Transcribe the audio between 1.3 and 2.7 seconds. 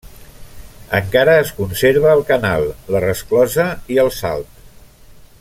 es conserva el canal,